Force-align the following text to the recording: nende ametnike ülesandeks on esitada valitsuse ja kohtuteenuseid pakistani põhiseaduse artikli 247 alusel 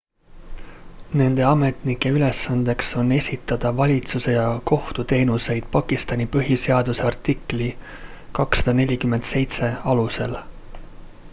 nende 1.19 1.47
ametnike 1.49 2.09
ülesandeks 2.19 2.87
on 3.01 3.11
esitada 3.17 3.71
valitsuse 3.79 4.31
ja 4.35 4.45
kohtuteenuseid 4.71 5.67
pakistani 5.75 6.27
põhiseaduse 6.37 7.03
artikli 7.11 7.69
247 8.41 9.77
alusel 9.95 10.35